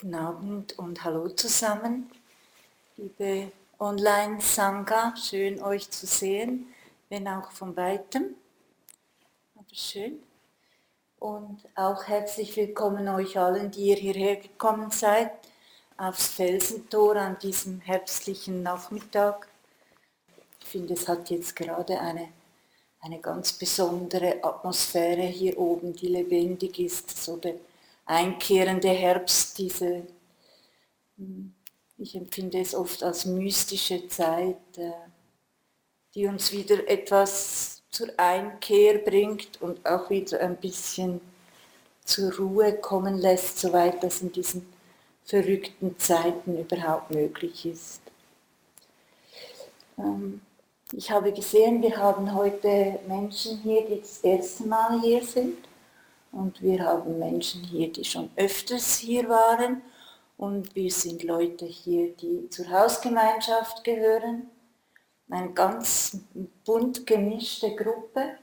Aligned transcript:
Guten 0.00 0.14
Abend 0.14 0.78
und 0.78 1.04
hallo 1.04 1.28
zusammen, 1.28 2.10
liebe 2.96 3.52
Online-Sangha, 3.78 5.14
schön 5.14 5.62
euch 5.62 5.90
zu 5.90 6.06
sehen, 6.06 6.72
wenn 7.10 7.28
auch 7.28 7.50
von 7.50 7.76
weitem, 7.76 8.34
aber 9.54 9.74
schön. 9.74 10.22
Und 11.18 11.60
auch 11.74 12.04
herzlich 12.04 12.56
willkommen 12.56 13.08
euch 13.08 13.38
allen, 13.38 13.70
die 13.72 13.88
ihr 13.88 13.96
hierher 13.96 14.36
gekommen 14.36 14.90
seid, 14.90 15.32
aufs 15.98 16.28
Felsentor 16.28 17.16
an 17.16 17.38
diesem 17.38 17.82
herbstlichen 17.82 18.62
Nachmittag. 18.62 19.48
Ich 20.60 20.66
finde, 20.66 20.94
es 20.94 21.08
hat 21.08 21.28
jetzt 21.28 21.54
gerade 21.54 22.00
eine, 22.00 22.28
eine 23.00 23.18
ganz 23.18 23.52
besondere 23.52 24.42
Atmosphäre 24.42 25.26
hier 25.26 25.58
oben, 25.58 25.92
die 25.92 26.08
lebendig 26.08 26.78
ist, 26.78 27.22
so 27.22 27.36
der 27.36 27.56
einkehrende 28.10 28.88
Herbst, 28.88 29.56
diese, 29.58 30.02
hm, 31.16 31.54
ich 31.96 32.16
empfinde 32.16 32.58
es 32.58 32.74
oft 32.74 33.02
als 33.04 33.24
mystische 33.24 34.08
Zeit, 34.08 34.56
äh, 34.76 34.90
die 36.14 36.26
uns 36.26 36.50
wieder 36.50 36.88
etwas 36.88 37.82
zur 37.90 38.08
Einkehr 38.16 38.98
bringt 38.98 39.62
und 39.62 39.86
auch 39.86 40.10
wieder 40.10 40.40
ein 40.40 40.56
bisschen 40.56 41.20
zur 42.04 42.34
Ruhe 42.36 42.74
kommen 42.74 43.16
lässt, 43.18 43.60
soweit 43.60 44.02
das 44.02 44.22
in 44.22 44.32
diesen 44.32 44.66
verrückten 45.24 45.96
Zeiten 45.98 46.58
überhaupt 46.58 47.12
möglich 47.12 47.64
ist. 47.64 48.00
Ähm, 49.96 50.40
ich 50.92 51.12
habe 51.12 51.32
gesehen, 51.32 51.80
wir 51.80 51.96
haben 51.96 52.34
heute 52.34 52.98
Menschen 53.06 53.58
hier, 53.58 53.86
die 53.86 54.00
das 54.00 54.18
erste 54.18 54.64
Mal 54.64 55.00
hier 55.00 55.24
sind. 55.24 55.69
Und 56.32 56.62
wir 56.62 56.84
haben 56.84 57.18
Menschen 57.18 57.64
hier, 57.64 57.92
die 57.92 58.04
schon 58.04 58.30
öfters 58.36 58.96
hier 58.98 59.28
waren. 59.28 59.82
Und 60.36 60.74
wir 60.74 60.90
sind 60.90 61.22
Leute 61.22 61.66
hier, 61.66 62.14
die 62.14 62.48
zur 62.50 62.70
Hausgemeinschaft 62.70 63.84
gehören. 63.84 64.48
Eine 65.28 65.52
ganz 65.52 66.18
bunt 66.64 67.06
gemischte 67.06 67.74
Gruppe. 67.76 68.38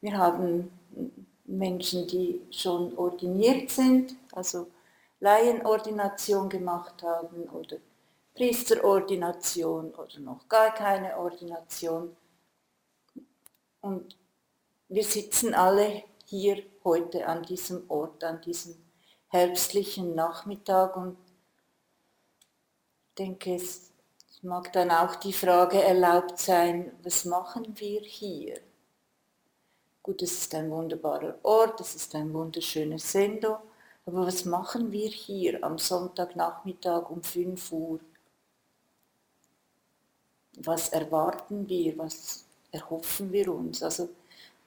Wir 0.00 0.16
haben 0.16 0.70
Menschen, 1.44 2.06
die 2.06 2.40
schon 2.50 2.96
ordiniert 2.96 3.70
sind, 3.70 4.14
also 4.32 4.68
Laienordination 5.20 6.48
gemacht 6.48 7.02
haben 7.02 7.44
oder 7.50 7.76
Priesterordination 8.34 9.92
oder 9.92 10.20
noch 10.20 10.48
gar 10.48 10.72
keine 10.72 11.16
Ordination. 11.16 12.16
Und 13.80 14.16
wir 14.88 15.04
sitzen 15.04 15.54
alle 15.54 16.04
hier 16.24 16.62
heute 16.88 17.26
an 17.26 17.42
diesem 17.42 17.84
Ort, 17.90 18.24
an 18.24 18.40
diesem 18.40 18.74
herbstlichen 19.28 20.14
Nachmittag 20.14 20.96
und 20.96 21.18
denke, 23.18 23.56
es 23.56 23.92
mag 24.42 24.72
dann 24.72 24.90
auch 24.90 25.16
die 25.16 25.34
Frage 25.34 25.82
erlaubt 25.82 26.38
sein, 26.38 26.92
was 27.02 27.26
machen 27.26 27.78
wir 27.78 28.00
hier? 28.00 28.60
Gut, 30.02 30.22
es 30.22 30.32
ist 30.32 30.54
ein 30.54 30.70
wunderbarer 30.70 31.38
Ort, 31.42 31.78
es 31.80 31.94
ist 31.94 32.14
ein 32.14 32.32
wunderschönes 32.32 33.12
Sendo, 33.12 33.58
aber 34.06 34.26
was 34.26 34.46
machen 34.46 34.90
wir 34.90 35.10
hier 35.10 35.62
am 35.62 35.76
Sonntagnachmittag 35.76 37.10
um 37.10 37.22
5 37.22 37.72
Uhr? 37.72 38.00
Was 40.60 40.88
erwarten 40.88 41.68
wir, 41.68 41.98
was 41.98 42.46
erhoffen 42.72 43.30
wir 43.32 43.52
uns? 43.52 43.82
Also 43.82 44.08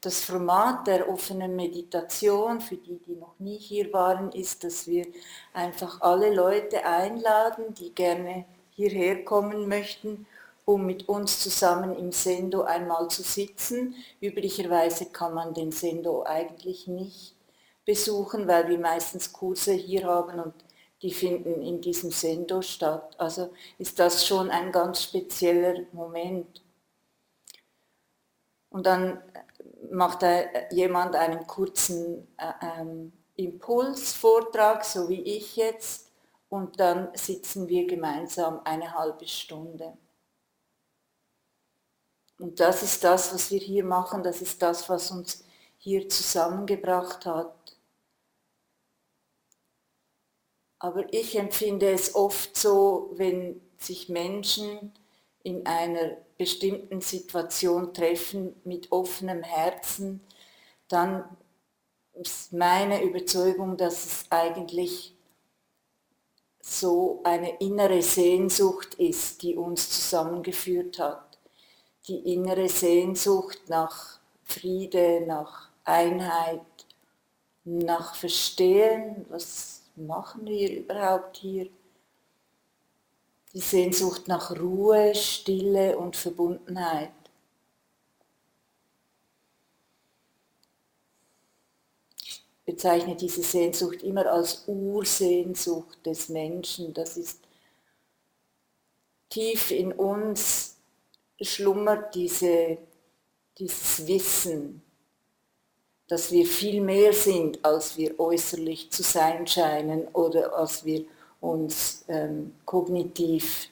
das 0.01 0.23
Format 0.23 0.87
der 0.87 1.07
offenen 1.07 1.55
Meditation, 1.55 2.59
für 2.59 2.75
die, 2.75 2.99
die 3.05 3.15
noch 3.15 3.35
nie 3.37 3.57
hier 3.57 3.93
waren, 3.93 4.31
ist, 4.31 4.63
dass 4.63 4.87
wir 4.87 5.05
einfach 5.53 6.01
alle 6.01 6.33
Leute 6.33 6.83
einladen, 6.83 7.75
die 7.75 7.93
gerne 7.93 8.45
hierher 8.71 9.23
kommen 9.23 9.67
möchten, 9.67 10.25
um 10.65 10.87
mit 10.87 11.07
uns 11.07 11.39
zusammen 11.39 11.95
im 11.95 12.11
Sendo 12.11 12.63
einmal 12.63 13.09
zu 13.09 13.21
sitzen. 13.21 13.95
Üblicherweise 14.19 15.05
kann 15.05 15.35
man 15.35 15.53
den 15.53 15.71
Sendo 15.71 16.23
eigentlich 16.23 16.87
nicht 16.87 17.35
besuchen, 17.85 18.47
weil 18.47 18.69
wir 18.69 18.79
meistens 18.79 19.31
Kurse 19.31 19.73
hier 19.73 20.05
haben 20.05 20.39
und 20.39 20.53
die 21.03 21.11
finden 21.11 21.61
in 21.61 21.81
diesem 21.81 22.11
Sendo 22.11 22.61
statt. 22.61 23.15
Also 23.19 23.51
ist 23.77 23.99
das 23.99 24.25
schon 24.25 24.49
ein 24.49 24.71
ganz 24.71 25.03
spezieller 25.03 25.81
Moment. 25.91 26.61
Und 28.69 28.85
dann 28.85 29.21
macht 29.91 30.23
jemand 30.71 31.15
einen 31.15 31.45
kurzen 31.47 32.27
äh, 32.37 32.51
ähm, 32.79 33.13
Impulsvortrag, 33.35 34.83
so 34.85 35.09
wie 35.09 35.21
ich 35.21 35.55
jetzt, 35.55 36.11
und 36.49 36.79
dann 36.79 37.09
sitzen 37.13 37.67
wir 37.69 37.87
gemeinsam 37.87 38.59
eine 38.65 38.93
halbe 38.93 39.27
Stunde. 39.27 39.97
Und 42.37 42.59
das 42.59 42.83
ist 42.83 43.03
das, 43.03 43.33
was 43.33 43.51
wir 43.51 43.59
hier 43.59 43.85
machen, 43.85 44.23
das 44.23 44.41
ist 44.41 44.61
das, 44.61 44.89
was 44.89 45.11
uns 45.11 45.43
hier 45.77 46.09
zusammengebracht 46.09 47.25
hat. 47.25 47.55
Aber 50.79 51.13
ich 51.13 51.37
empfinde 51.37 51.91
es 51.91 52.15
oft 52.15 52.57
so, 52.57 53.11
wenn 53.13 53.61
sich 53.77 54.09
Menschen 54.09 54.91
in 55.43 55.65
einer 55.65 56.17
bestimmten 56.37 57.01
Situation 57.01 57.93
treffen 57.93 58.55
mit 58.63 58.91
offenem 58.91 59.43
Herzen, 59.43 60.21
dann 60.87 61.23
ist 62.13 62.53
meine 62.53 63.03
Überzeugung, 63.03 63.77
dass 63.77 64.05
es 64.05 64.25
eigentlich 64.29 65.15
so 66.59 67.21
eine 67.23 67.57
innere 67.57 68.01
Sehnsucht 68.01 68.95
ist, 68.95 69.41
die 69.41 69.55
uns 69.55 69.89
zusammengeführt 69.89 70.99
hat. 70.99 71.39
Die 72.07 72.33
innere 72.33 72.69
Sehnsucht 72.69 73.61
nach 73.67 74.19
Friede, 74.43 75.23
nach 75.25 75.69
Einheit, 75.83 76.61
nach 77.63 78.15
Verstehen, 78.15 79.25
was 79.29 79.83
machen 79.95 80.45
wir 80.45 80.79
überhaupt 80.79 81.37
hier 81.37 81.69
die 83.53 83.59
Sehnsucht 83.59 84.27
nach 84.27 84.51
Ruhe, 84.51 85.13
Stille 85.13 85.97
und 85.97 86.15
Verbundenheit. 86.15 87.11
Ich 92.23 92.43
bezeichne 92.65 93.15
diese 93.15 93.43
Sehnsucht 93.43 94.03
immer 94.03 94.25
als 94.25 94.63
Ursehnsucht 94.67 96.05
des 96.05 96.29
Menschen. 96.29 96.93
Das 96.93 97.17
ist 97.17 97.39
tief 99.29 99.71
in 99.71 99.91
uns 99.91 100.77
schlummert 101.41 102.13
diese, 102.15 102.77
dieses 103.57 104.05
Wissen, 104.07 104.81
dass 106.07 106.31
wir 106.31 106.45
viel 106.45 106.81
mehr 106.81 107.13
sind, 107.13 107.63
als 107.65 107.97
wir 107.97 108.19
äußerlich 108.19 108.91
zu 108.91 109.01
sein 109.01 109.47
scheinen 109.47 110.07
oder 110.09 110.55
als 110.55 110.85
wir 110.85 111.05
uns 111.41 112.05
ähm, 112.07 112.53
kognitiv 112.65 113.69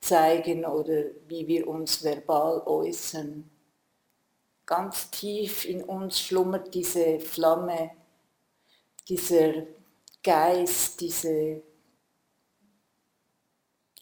zeigen 0.00 0.64
oder 0.64 1.04
wie 1.28 1.46
wir 1.46 1.66
uns 1.68 2.04
verbal 2.04 2.62
äußern. 2.66 3.48
Ganz 4.66 5.10
tief 5.10 5.64
in 5.64 5.82
uns 5.82 6.20
schlummert 6.20 6.74
diese 6.74 7.20
Flamme, 7.20 7.92
dieser 9.08 9.66
Geist, 10.22 11.00
diese 11.00 11.62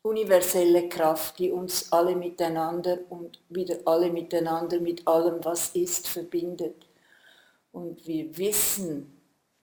universelle 0.03 0.89
Kraft, 0.89 1.39
die 1.39 1.51
uns 1.51 1.93
alle 1.93 2.17
miteinander 2.17 2.99
und 3.11 3.39
wieder 3.49 3.79
alle 3.85 4.11
miteinander 4.11 4.81
mit 4.81 5.07
allem, 5.07 5.45
was 5.45 5.71
ist, 5.75 6.09
verbindet. 6.09 6.87
Und 7.73 8.07
wir 8.07 8.37
wissen, 8.37 9.20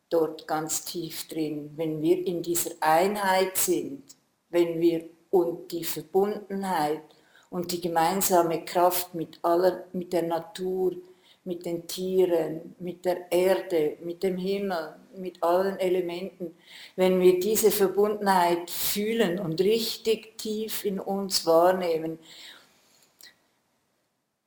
dort 0.10 0.48
ganz 0.48 0.86
tief 0.86 1.28
drin, 1.28 1.72
wenn 1.76 2.02
wir 2.02 2.26
in 2.26 2.42
dieser 2.42 2.72
Einheit 2.80 3.58
sind, 3.58 4.04
wenn 4.50 4.80
wir 4.80 5.10
und 5.30 5.72
die 5.72 5.84
Verbundenheit 5.84 7.02
und 7.50 7.72
die 7.72 7.82
gemeinsame 7.82 8.64
Kraft 8.66 9.14
mit 9.14 9.40
aller, 9.42 9.86
mit 9.94 10.14
der 10.14 10.24
Natur, 10.24 10.96
mit 11.44 11.66
den 11.66 11.88
Tieren, 11.88 12.76
mit 12.80 13.06
der 13.06 13.32
Erde, 13.32 13.98
mit 14.02 14.22
dem 14.24 14.38
Himmel, 14.38 14.96
mit 15.16 15.42
allen 15.42 15.80
Elementen, 15.80 16.56
wenn 16.96 17.20
wir 17.20 17.40
diese 17.40 17.72
Verbundenheit 17.72 18.70
fühlen 18.70 19.40
und 19.40 19.60
richtig 19.62 20.38
tief 20.38 20.84
in 20.86 21.00
uns 21.00 21.46
wahrnehmen, 21.46 22.20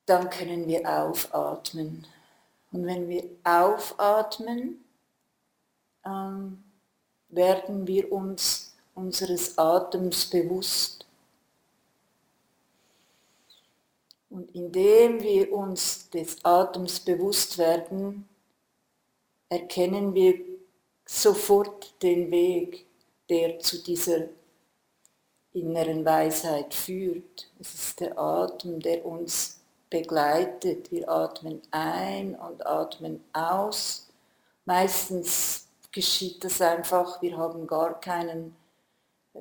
dann 0.06 0.28
können 0.28 0.66
wir 0.66 0.86
aufatmen. 0.86 2.06
Und 2.72 2.86
wenn 2.86 3.08
wir 3.08 3.24
aufatmen, 3.44 4.84
ähm, 6.04 6.62
werden 7.28 7.86
wir 7.86 8.10
uns 8.12 8.74
unseres 8.94 9.56
Atems 9.56 10.26
bewusst. 10.26 11.06
Und 14.28 14.54
indem 14.54 15.20
wir 15.22 15.52
uns 15.52 16.08
des 16.10 16.44
Atems 16.44 17.00
bewusst 17.00 17.58
werden, 17.58 18.28
erkennen 19.48 20.14
wir 20.14 20.40
sofort 21.04 22.00
den 22.02 22.30
Weg, 22.30 22.86
der 23.28 23.58
zu 23.58 23.82
dieser 23.82 24.28
inneren 25.52 26.04
Weisheit 26.04 26.72
führt. 26.72 27.50
Es 27.58 27.74
ist 27.74 28.00
der 28.00 28.16
Atem, 28.16 28.80
der 28.80 29.04
uns 29.04 29.60
begleitet. 29.88 30.92
Wir 30.92 31.08
atmen 31.08 31.60
ein 31.72 32.36
und 32.36 32.64
atmen 32.64 33.24
aus. 33.32 34.08
Meistens 34.64 35.66
geschieht 35.92 36.44
das 36.44 36.60
einfach, 36.60 37.20
wir 37.22 37.36
haben 37.36 37.66
gar 37.66 38.00
keinen 38.00 38.56
äh, 39.34 39.40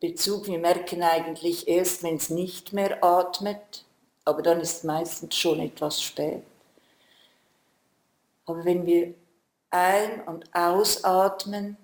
Bezug. 0.00 0.46
Wir 0.46 0.58
merken 0.58 1.02
eigentlich 1.02 1.66
erst, 1.68 2.02
wenn 2.02 2.16
es 2.16 2.30
nicht 2.30 2.72
mehr 2.72 3.02
atmet, 3.02 3.84
aber 4.24 4.42
dann 4.42 4.60
ist 4.60 4.84
meistens 4.84 5.34
schon 5.36 5.60
etwas 5.60 6.00
spät. 6.00 6.42
Aber 8.46 8.64
wenn 8.64 8.86
wir 8.86 9.14
ein- 9.70 10.22
und 10.26 10.54
ausatmen, 10.54 11.76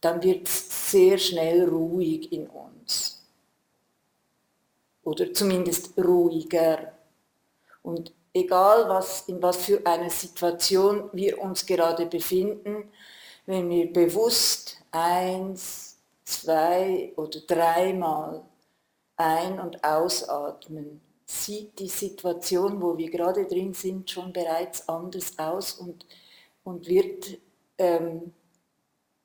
dann 0.00 0.22
wird 0.22 0.46
es 0.46 0.90
sehr 0.90 1.18
schnell 1.18 1.68
ruhig 1.68 2.32
in 2.32 2.46
uns. 2.46 3.24
Oder 5.02 5.32
zumindest 5.32 5.96
ruhiger. 5.98 6.92
Und 7.82 8.12
egal 8.36 8.88
was, 8.88 9.22
in 9.28 9.42
was 9.42 9.56
für 9.56 9.84
einer 9.84 10.10
Situation 10.10 11.08
wir 11.12 11.40
uns 11.40 11.64
gerade 11.64 12.06
befinden, 12.06 12.90
wenn 13.46 13.68
wir 13.70 13.92
bewusst 13.92 14.76
eins, 14.90 15.98
zwei 16.24 17.12
oder 17.16 17.40
dreimal 17.40 18.42
ein- 19.16 19.60
und 19.60 19.82
ausatmen, 19.82 21.00
sieht 21.24 21.78
die 21.78 21.88
Situation, 21.88 22.80
wo 22.82 22.96
wir 22.98 23.10
gerade 23.10 23.46
drin 23.46 23.72
sind, 23.72 24.10
schon 24.10 24.32
bereits 24.32 24.88
anders 24.88 25.38
aus 25.38 25.72
und, 25.72 26.06
und 26.62 26.86
wird 26.86 27.38
ähm, 27.78 28.32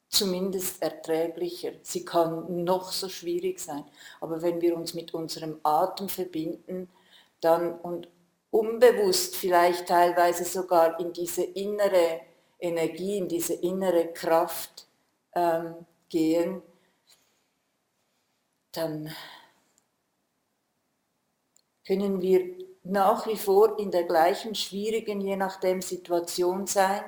zumindest 0.07 0.81
erträglicher. 0.81 1.73
Sie 1.81 2.05
kann 2.05 2.63
noch 2.63 2.91
so 2.91 3.09
schwierig 3.09 3.59
sein, 3.59 3.83
aber 4.19 4.41
wenn 4.41 4.61
wir 4.61 4.75
uns 4.77 4.93
mit 4.93 5.13
unserem 5.13 5.59
Atem 5.63 6.09
verbinden, 6.09 6.89
dann 7.39 7.73
und 7.79 8.07
unbewusst 8.51 9.35
vielleicht 9.35 9.87
teilweise 9.87 10.43
sogar 10.43 10.99
in 10.99 11.13
diese 11.13 11.43
innere 11.43 12.21
Energie, 12.59 13.17
in 13.17 13.27
diese 13.27 13.53
innere 13.53 14.13
Kraft 14.13 14.87
ähm, 15.33 15.85
gehen, 16.09 16.61
dann 18.73 19.13
können 21.85 22.21
wir 22.21 22.55
nach 22.83 23.27
wie 23.27 23.37
vor 23.37 23.79
in 23.79 23.91
der 23.91 24.03
gleichen 24.03 24.55
schwierigen, 24.55 25.21
je 25.21 25.35
nachdem 25.35 25.81
Situation 25.81 26.67
sein, 26.67 27.03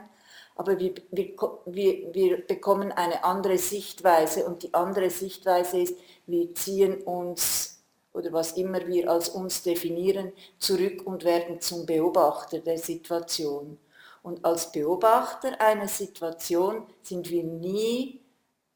aber 0.55 0.79
wir, 0.79 0.93
wir, 1.11 1.35
wir, 1.65 2.13
wir 2.13 2.47
bekommen 2.47 2.91
eine 2.91 3.23
andere 3.23 3.57
Sichtweise 3.57 4.45
und 4.45 4.63
die 4.63 4.73
andere 4.73 5.09
Sichtweise 5.09 5.79
ist, 5.79 5.97
wir 6.27 6.53
ziehen 6.53 7.01
uns 7.01 7.72
oder 8.13 8.31
was 8.31 8.53
immer 8.53 8.85
wir 8.87 9.09
als 9.09 9.29
uns 9.29 9.63
definieren, 9.63 10.31
zurück 10.59 11.05
und 11.05 11.23
werden 11.23 11.59
zum 11.59 11.85
Beobachter 11.85 12.59
der 12.59 12.77
Situation. 12.77 13.79
Und 14.21 14.45
als 14.45 14.71
Beobachter 14.71 15.59
einer 15.59 15.87
Situation 15.87 16.87
sind 17.01 17.29
wir 17.29 17.43
nie 17.43 18.21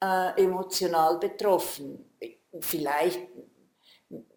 äh, 0.04 0.44
emotional 0.44 1.18
betroffen. 1.20 2.04
Vielleicht, 2.60 3.22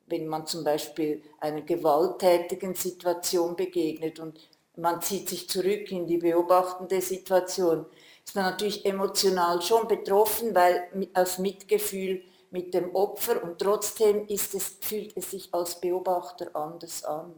wenn 0.06 0.26
man 0.28 0.46
zum 0.46 0.62
Beispiel 0.62 1.22
einer 1.38 1.62
gewalttätigen 1.62 2.74
Situation 2.74 3.56
begegnet 3.56 4.20
und 4.20 4.38
man 4.76 5.00
zieht 5.02 5.28
sich 5.28 5.48
zurück 5.48 5.90
in 5.90 6.06
die 6.06 6.18
beobachtende 6.18 7.00
Situation, 7.00 7.86
ist 8.24 8.36
man 8.36 8.44
natürlich 8.44 8.84
emotional 8.84 9.60
schon 9.62 9.88
betroffen, 9.88 10.54
weil 10.54 11.08
aus 11.14 11.38
Mitgefühl 11.38 12.22
mit 12.50 12.74
dem 12.74 12.94
Opfer 12.94 13.42
und 13.42 13.58
trotzdem 13.58 14.26
ist 14.26 14.54
es, 14.54 14.76
fühlt 14.80 15.16
es 15.16 15.30
sich 15.30 15.54
als 15.54 15.80
Beobachter 15.80 16.54
anders 16.54 17.04
an. 17.04 17.34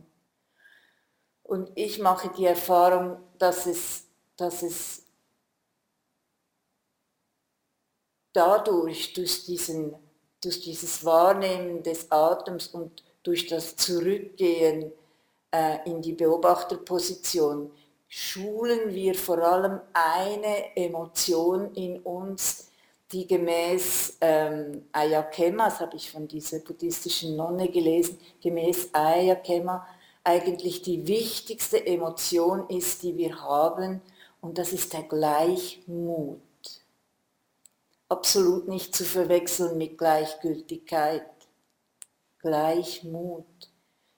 Und 1.43 1.70
ich 1.75 1.99
mache 1.99 2.31
die 2.37 2.47
Erfahrung, 2.47 3.19
dass 3.38 3.67
es, 3.67 4.05
dass 4.37 4.62
es 4.62 5.03
dadurch, 8.32 9.12
durch, 9.12 9.44
diesen, 9.44 9.94
durch 10.41 10.61
dieses 10.61 11.05
Wahrnehmen 11.05 11.82
des 11.82 12.11
Atems 12.11 12.69
und 12.69 13.03
durch 13.23 13.47
das 13.47 13.76
Zurückgehen 13.76 14.93
äh, 15.50 15.79
in 15.88 16.00
die 16.00 16.12
Beobachterposition 16.12 17.70
schulen 18.09 18.93
wir 18.93 19.14
vor 19.14 19.38
allem 19.38 19.81
eine 19.93 20.76
Emotion 20.76 21.75
in 21.75 22.00
uns, 22.00 22.71
die 23.12 23.26
gemäß 23.26 24.17
ähm, 24.20 24.87
Ayakema, 24.93 25.67
das 25.67 25.81
habe 25.81 25.97
ich 25.97 26.11
von 26.11 26.26
dieser 26.26 26.61
buddhistischen 26.61 27.37
Nonne 27.37 27.69
gelesen, 27.69 28.19
gemäß 28.41 28.88
Ayakema 28.93 29.87
eigentlich 30.25 30.82
die 30.82 31.06
wichtigste 31.06 31.85
Emotion 31.85 32.69
ist, 32.69 33.03
die 33.03 33.17
wir 33.17 33.41
haben, 33.41 34.00
und 34.41 34.59
das 34.59 34.73
ist 34.73 34.93
der 34.93 35.03
Gleichmut. 35.05 36.41
Absolut 38.09 38.69
nicht 38.69 38.94
zu 38.94 39.05
verwechseln 39.05 39.79
mit 39.79 39.97
Gleichgültigkeit. 39.97 41.26
Gleichmut. 42.41 43.47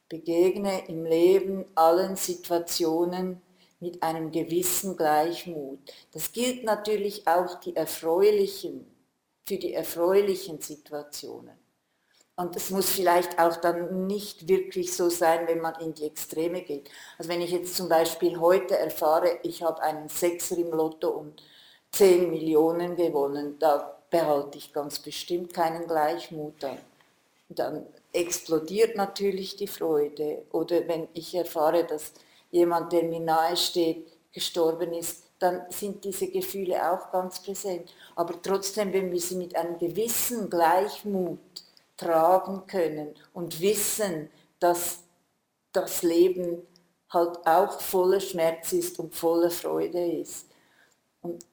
Begegne 0.09 0.87
im 0.89 1.05
Leben 1.05 1.65
allen 1.75 2.17
Situationen 2.17 3.43
mit 3.81 4.03
einem 4.03 4.31
gewissen 4.31 4.97
Gleichmut. 4.97 5.79
Das 6.13 6.33
gilt 6.33 6.65
natürlich 6.65 7.27
auch 7.27 7.61
die 7.61 7.77
erfreulichen, 7.77 8.87
für 9.47 9.57
die 9.57 9.75
erfreulichen 9.75 10.61
Situationen. 10.61 11.65
Und 12.37 12.57
es 12.57 12.71
muss 12.71 12.91
vielleicht 12.91 13.39
auch 13.39 13.57
dann 13.57 14.07
nicht 14.07 14.49
wirklich 14.49 14.95
so 14.97 15.09
sein, 15.09 15.47
wenn 15.47 15.61
man 15.61 15.81
in 15.81 15.95
die 15.95 16.07
Extreme 16.07 16.63
geht. 16.63 16.91
Also 17.17 17.31
wenn 17.31 17.41
ich 17.41 17.53
jetzt 17.53 17.77
zum 17.77 17.89
Beispiel 17.89 18.41
heute 18.41 18.77
erfahre, 18.77 19.39
ich 19.45 19.63
habe 19.63 19.81
einen 19.83 20.09
Sechser 20.09 20.59
im 20.59 20.71
Lotto 20.71 21.11
und 21.11 21.43
10 21.93 22.31
Millionen 22.31 22.97
gewonnen, 22.97 23.57
da 23.61 24.01
behalte 24.11 24.59
ich 24.59 24.73
ganz 24.73 24.99
bestimmt 24.99 25.55
keinen 25.55 25.87
Gleichmut 25.87 26.65
an. 26.65 26.79
Dann 27.49 27.87
explodiert 28.13 28.97
natürlich 28.97 29.55
die 29.55 29.69
Freude. 29.69 30.45
Oder 30.51 30.89
wenn 30.89 31.07
ich 31.15 31.37
erfahre, 31.37 31.85
dass 31.85 32.15
jemand, 32.55 32.93
der 32.93 33.03
mir 33.05 33.21
nahe 33.21 33.57
steht, 33.57 34.07
gestorben 34.33 34.93
ist, 34.93 35.25
dann 35.39 35.63
sind 35.69 36.05
diese 36.05 36.29
Gefühle 36.29 36.91
auch 36.91 37.11
ganz 37.11 37.41
präsent. 37.43 37.93
Aber 38.15 38.41
trotzdem, 38.41 38.93
wenn 38.93 39.11
wir 39.13 39.21
sie 39.21 39.37
mit 39.37 39.55
einem 39.57 39.79
gewissen 39.79 40.49
Gleichmut 40.49 41.39
tragen 41.97 42.67
können 42.67 43.15
und 43.33 43.61
wissen, 43.61 44.31
dass 44.59 45.01
das 45.73 46.03
Leben 46.03 46.63
halt 47.11 47.47
auch 47.47 47.81
voller 47.81 48.21
Schmerz 48.21 48.73
ist 48.73 48.99
und 48.99 49.15
voller 49.15 49.51
Freude 49.51 50.05
ist. 50.05 50.47
Und 51.23 51.45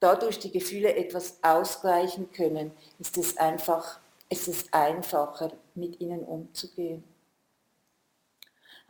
dadurch 0.00 0.38
die 0.38 0.50
Gefühle 0.50 0.94
etwas 0.94 1.38
ausgleichen 1.42 2.30
können, 2.32 2.72
ist 2.98 3.16
es 3.16 3.36
einfach 3.36 4.00
es 4.32 4.48
ist 4.48 4.72
einfacher, 4.72 5.52
mit 5.74 6.00
ihnen 6.00 6.24
umzugehen. 6.24 7.04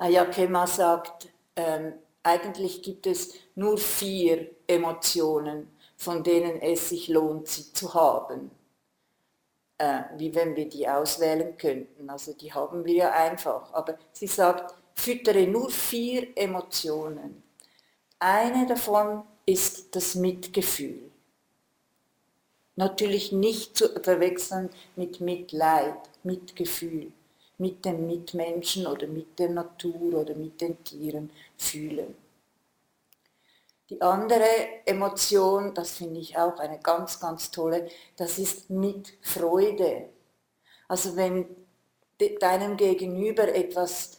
Ayakema 0.03 0.67
sagt, 0.67 1.29
ähm, 1.55 1.93
eigentlich 2.25 2.83
gibt 2.83 3.07
es 3.07 3.35
nur 3.55 3.79
vier 3.79 4.51
Emotionen, 4.67 5.69
von 5.97 6.25
denen 6.25 6.61
es 6.61 6.89
sich 6.89 7.07
lohnt, 7.07 7.47
sie 7.47 7.73
zu 7.73 7.95
haben. 7.95 8.51
Äh, 9.79 10.03
wie 10.17 10.35
wenn 10.35 10.57
wir 10.57 10.69
die 10.69 10.89
auswählen 10.89 11.57
könnten. 11.57 12.11
Also 12.11 12.33
die 12.33 12.53
haben 12.53 12.85
wir 12.85 12.95
ja 12.95 13.13
einfach. 13.13 13.73
Aber 13.73 13.97
sie 14.13 14.27
sagt, 14.27 14.75
füttere 14.95 15.47
nur 15.47 15.71
vier 15.71 16.37
Emotionen. 16.37 17.43
Eine 18.19 18.67
davon 18.67 19.23
ist 19.47 19.95
das 19.95 20.17
Mitgefühl. 20.17 21.13
Natürlich 22.75 23.31
nicht 23.31 23.77
zu 23.77 23.89
verwechseln 24.03 24.69
mit 24.97 25.21
Mitleid, 25.21 25.97
Mitgefühl, 26.25 27.13
mit 27.63 27.85
dem 27.85 28.09
Mitmenschen 28.09 28.89
oder 28.89 29.07
mit 29.07 29.39
der 29.39 29.51
Natur 29.51 30.21
oder 30.21 30.35
mit 30.35 30.61
den 30.61 30.83
Tieren 30.83 31.31
fühlen. 31.57 32.17
Die 33.89 34.01
andere 34.01 34.51
Emotion, 34.85 35.73
das 35.73 35.93
finde 35.93 36.19
ich 36.19 36.37
auch 36.37 36.59
eine 36.59 36.81
ganz, 36.81 37.21
ganz 37.21 37.53
tolle, 37.53 37.89
das 38.17 38.39
ist 38.39 38.69
mit 38.69 39.15
Freude. 39.21 40.09
Also 40.89 41.15
wenn 41.15 41.47
deinem 42.41 42.77
Gegenüber 42.77 43.47
etwas 43.55 44.19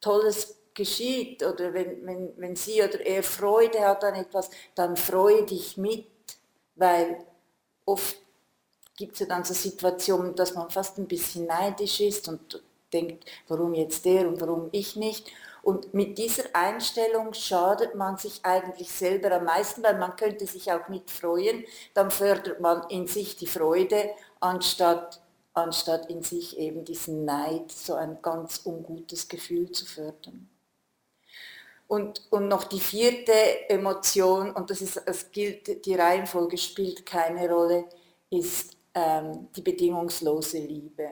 Tolles 0.00 0.56
geschieht 0.74 1.44
oder 1.44 1.72
wenn, 1.74 2.04
wenn, 2.04 2.32
wenn 2.36 2.56
sie 2.56 2.82
oder 2.82 3.00
er 3.00 3.22
Freude 3.22 3.80
hat 3.86 4.02
an 4.02 4.14
etwas, 4.14 4.50
dann 4.74 4.96
freue 4.96 5.44
dich 5.44 5.76
mit, 5.76 6.06
weil 6.74 7.24
oft 7.84 8.16
gibt 8.96 9.14
es 9.14 9.20
ja 9.20 9.26
dann 9.26 9.44
so 9.44 9.54
Situationen, 9.54 10.34
dass 10.34 10.54
man 10.54 10.70
fast 10.70 10.98
ein 10.98 11.06
bisschen 11.06 11.46
neidisch 11.46 12.00
ist 12.00 12.28
und 12.28 12.62
denkt, 12.92 13.24
warum 13.48 13.74
jetzt 13.74 14.04
der 14.04 14.28
und 14.28 14.40
warum 14.40 14.68
ich 14.72 14.96
nicht. 14.96 15.30
Und 15.62 15.94
mit 15.94 16.18
dieser 16.18 16.44
Einstellung 16.54 17.34
schadet 17.34 17.94
man 17.94 18.16
sich 18.16 18.40
eigentlich 18.44 18.90
selber 18.90 19.32
am 19.32 19.44
meisten, 19.44 19.82
weil 19.82 19.96
man 19.96 20.16
könnte 20.16 20.46
sich 20.46 20.72
auch 20.72 20.88
mit 20.88 21.10
freuen, 21.10 21.64
dann 21.94 22.10
fördert 22.10 22.60
man 22.60 22.88
in 22.90 23.06
sich 23.06 23.36
die 23.36 23.46
Freude, 23.46 24.10
anstatt, 24.40 25.20
anstatt 25.54 26.10
in 26.10 26.22
sich 26.22 26.58
eben 26.58 26.84
diesen 26.84 27.24
Neid, 27.24 27.70
so 27.70 27.94
ein 27.94 28.18
ganz 28.22 28.62
ungutes 28.64 29.28
Gefühl 29.28 29.70
zu 29.70 29.86
fördern. 29.86 30.48
Und, 31.86 32.22
und 32.30 32.48
noch 32.48 32.64
die 32.64 32.80
vierte 32.80 33.68
Emotion, 33.68 34.50
und 34.50 34.70
das 34.70 34.80
ist, 34.80 34.96
es 35.06 35.30
gilt, 35.30 35.84
die 35.86 35.94
Reihenfolge 35.94 36.56
spielt 36.56 37.06
keine 37.06 37.48
Rolle, 37.48 37.84
ist 38.30 38.76
ähm, 38.94 39.48
die 39.54 39.60
bedingungslose 39.60 40.58
Liebe. 40.58 41.10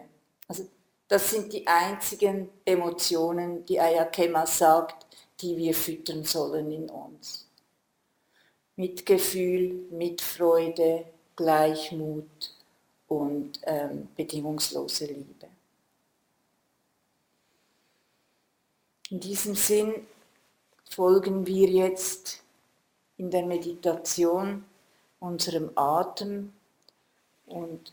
Also 0.49 0.66
das 1.10 1.28
sind 1.28 1.52
die 1.52 1.66
einzigen 1.66 2.48
Emotionen, 2.64 3.66
die 3.66 3.80
Ayakema 3.80 4.46
sagt, 4.46 5.06
die 5.40 5.56
wir 5.56 5.74
füttern 5.74 6.22
sollen 6.22 6.70
in 6.70 6.88
uns. 6.88 7.48
Mitgefühl, 8.76 9.88
Mitfreude, 9.90 11.04
Gleichmut 11.34 12.54
und 13.08 13.58
ähm, 13.64 14.06
bedingungslose 14.14 15.06
Liebe. 15.06 15.48
In 19.10 19.18
diesem 19.18 19.56
Sinn 19.56 20.06
folgen 20.88 21.44
wir 21.44 21.68
jetzt 21.68 22.40
in 23.16 23.32
der 23.32 23.44
Meditation 23.44 24.64
unserem 25.18 25.72
Atem 25.74 26.52
und 27.46 27.92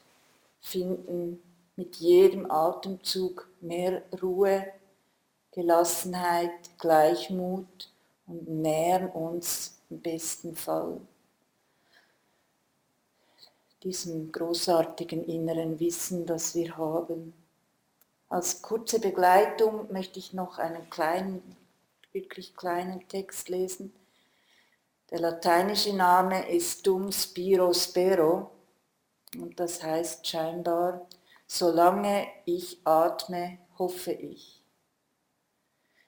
finden 0.62 1.42
mit 1.78 1.96
jedem 1.96 2.52
Atemzug 2.52 3.50
mehr 3.62 4.04
Ruhe, 4.22 4.68
Gelassenheit, 5.52 6.78
Gleichmut 6.78 7.90
und 8.28 8.50
nähern 8.50 9.10
uns 9.12 9.80
im 9.90 10.02
besten 10.02 10.56
Fall 10.56 11.00
diesem 13.84 14.32
großartigen 14.32 15.24
inneren 15.26 15.80
Wissen, 15.80 16.26
das 16.26 16.56
wir 16.56 16.78
haben. 16.78 17.34
Als 18.28 18.62
kurze 18.62 19.00
Begleitung 19.00 19.92
möchte 19.94 20.20
ich 20.20 20.34
noch 20.34 20.58
einen 20.58 20.90
kleinen 20.90 21.42
wirklich 22.12 22.56
kleinen 22.56 23.08
Text 23.08 23.48
lesen. 23.48 23.94
Der 25.12 25.20
lateinische 25.20 25.96
Name 25.96 26.50
ist 26.50 26.86
Dum 26.86 27.12
Spiro 27.12 27.72
Spero 27.74 28.50
und 29.38 29.60
das 29.60 29.84
heißt 29.84 30.28
scheinbar, 30.28 31.08
solange 31.48 32.28
ich 32.46 32.82
atme, 32.84 33.58
hoffe 33.80 34.12
ich. 34.12 34.62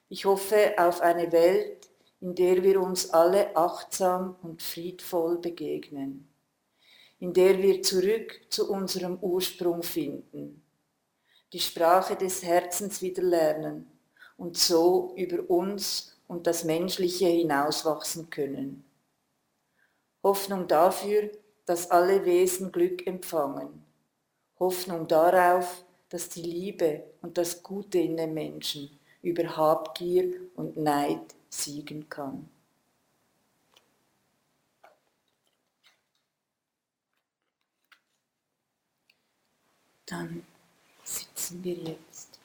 Ich 0.08 0.24
hoffe 0.26 0.74
auf 0.76 1.00
eine 1.00 1.32
Welt, 1.32 1.88
in 2.20 2.34
der 2.34 2.62
wir 2.62 2.80
uns 2.80 3.10
alle 3.10 3.56
achtsam 3.56 4.36
und 4.42 4.62
friedvoll 4.62 5.38
begegnen, 5.38 6.28
in 7.18 7.32
der 7.32 7.58
wir 7.58 7.82
zurück 7.82 8.40
zu 8.50 8.70
unserem 8.70 9.18
Ursprung 9.20 9.82
finden, 9.82 10.62
die 11.52 11.60
Sprache 11.60 12.16
des 12.16 12.42
Herzens 12.42 13.00
wieder 13.00 13.22
lernen 13.22 13.90
und 14.36 14.58
so 14.58 15.14
über 15.16 15.48
uns 15.48 16.16
und 16.28 16.46
das 16.46 16.64
Menschliche 16.64 17.26
hinauswachsen 17.26 18.30
können. 18.30 18.84
Hoffnung 20.22 20.68
dafür, 20.68 21.30
dass 21.64 21.90
alle 21.90 22.24
Wesen 22.24 22.70
Glück 22.72 23.06
empfangen. 23.06 23.89
Hoffnung 24.60 25.08
darauf, 25.08 25.84
dass 26.10 26.28
die 26.28 26.42
Liebe 26.42 27.04
und 27.22 27.38
das 27.38 27.62
Gute 27.62 27.98
in 27.98 28.16
den 28.16 28.34
Menschen 28.34 28.90
über 29.22 29.56
Habgier 29.56 30.32
und 30.54 30.76
Neid 30.76 31.34
siegen 31.48 32.08
kann. 32.08 32.48
Dann 40.06 40.44
sitzen 41.04 41.62
wir 41.62 41.74
jetzt. 41.74 42.40